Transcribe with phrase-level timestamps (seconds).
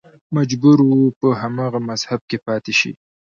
[0.35, 2.91] مجبور و په هماغه مذهب کې پاتې شي